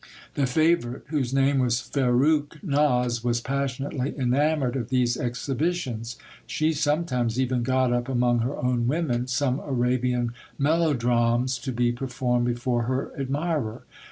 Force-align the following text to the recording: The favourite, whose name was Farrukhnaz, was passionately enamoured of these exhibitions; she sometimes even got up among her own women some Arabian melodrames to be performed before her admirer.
The 0.33 0.47
favourite, 0.47 1.03
whose 1.09 1.31
name 1.31 1.59
was 1.59 1.79
Farrukhnaz, 1.79 3.23
was 3.23 3.39
passionately 3.39 4.15
enamoured 4.17 4.75
of 4.75 4.89
these 4.89 5.15
exhibitions; 5.15 6.17
she 6.47 6.73
sometimes 6.73 7.39
even 7.39 7.61
got 7.61 7.93
up 7.93 8.09
among 8.09 8.39
her 8.39 8.57
own 8.57 8.87
women 8.87 9.27
some 9.27 9.59
Arabian 9.59 10.31
melodrames 10.57 11.59
to 11.61 11.71
be 11.71 11.91
performed 11.91 12.47
before 12.47 12.85
her 12.85 13.11
admirer. 13.15 13.83